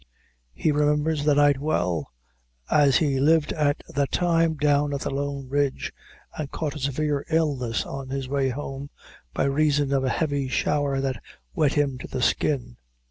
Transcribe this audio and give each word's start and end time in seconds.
He 0.55 0.71
remembers 0.71 1.23
the 1.25 1.35
night 1.35 1.59
well, 1.59 2.11
as 2.71 2.97
he 2.97 3.19
lived 3.19 3.53
at 3.53 3.83
that 3.87 4.11
time 4.11 4.55
down 4.55 4.95
at 4.95 5.01
the 5.01 5.11
Long 5.11 5.47
Ridge, 5.47 5.93
and 6.35 6.49
caught 6.49 6.73
a 6.73 6.79
severe 6.79 7.23
illness 7.29 7.85
on 7.85 8.09
his 8.09 8.27
way 8.27 8.49
home, 8.49 8.89
by 9.31 9.43
reason 9.43 9.93
of 9.93 10.03
a 10.03 10.09
heavy 10.09 10.47
shower 10.47 10.99
that 11.01 11.21
wet 11.53 11.73
him 11.73 11.99
to 11.99 12.07
the 12.07 12.23
skin. 12.23 12.77